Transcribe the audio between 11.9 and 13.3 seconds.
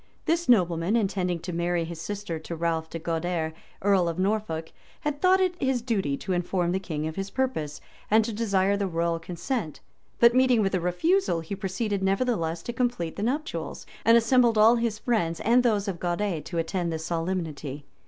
nevertheless to complete the